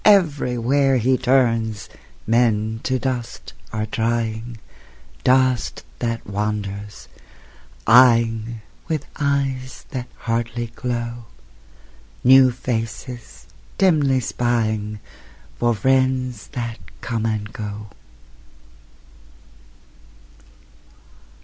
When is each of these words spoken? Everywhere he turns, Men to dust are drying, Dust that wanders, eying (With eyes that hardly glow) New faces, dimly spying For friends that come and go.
Everywhere 0.03 0.97
he 0.97 1.15
turns, 1.15 1.87
Men 2.25 2.79
to 2.81 2.97
dust 2.97 3.53
are 3.71 3.85
drying, 3.85 4.57
Dust 5.23 5.83
that 5.99 6.25
wanders, 6.25 7.07
eying 7.87 8.61
(With 8.87 9.05
eyes 9.19 9.85
that 9.91 10.07
hardly 10.21 10.71
glow) 10.75 11.25
New 12.23 12.49
faces, 12.51 13.45
dimly 13.77 14.21
spying 14.21 14.99
For 15.59 15.75
friends 15.75 16.47
that 16.53 16.79
come 17.01 17.27
and 17.27 17.53
go. 17.53 17.91